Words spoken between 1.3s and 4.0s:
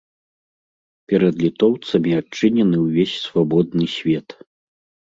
літоўцамі адчынены ўвесь свабодны